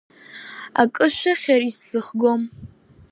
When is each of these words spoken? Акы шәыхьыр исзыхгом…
Акы 0.81 1.05
шәыхьыр 1.15 1.61
исзыхгом… 1.69 2.41